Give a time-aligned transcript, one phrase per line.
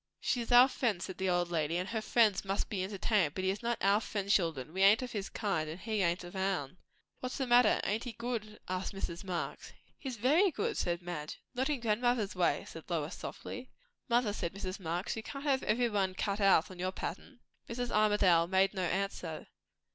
[0.19, 3.43] "She is our friend," said the old lady; "and her friends must be entertained; but
[3.43, 4.73] he is not our friend, children.
[4.73, 6.77] We ain't of his kind, and he ain't of our'n."
[7.19, 7.79] "What's the matter?
[7.83, 9.23] Ain't he good?" asked Mrs.
[9.23, 9.73] Marx.
[9.99, 11.39] "He's very good!" said Madge.
[11.53, 13.69] "Not in grandmother's way," said Lois softly.
[14.09, 14.79] "Mother," said Mrs.
[14.79, 17.39] Marx, "you can't have everybody cut out on your pattern."
[17.69, 17.91] Mrs.
[17.91, 19.45] Armadale made no answer.